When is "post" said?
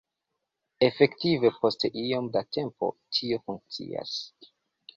1.59-1.85